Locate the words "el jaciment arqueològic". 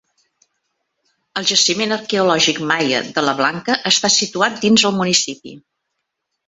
1.41-2.63